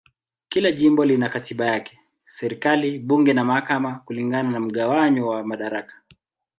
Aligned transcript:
Kila 0.49 0.71
jimbo 0.71 1.05
lina 1.05 1.29
katiba 1.29 1.65
yake, 1.65 1.99
serikali, 2.25 2.99
bunge 2.99 3.33
na 3.33 3.45
mahakama 3.45 3.99
kulingana 4.05 4.51
na 4.51 4.59
mgawanyo 4.59 5.27
wa 5.27 5.43
madaraka. 5.43 6.01